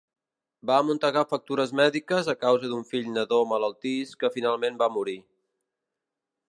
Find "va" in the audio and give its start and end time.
0.69-0.77, 4.83-4.93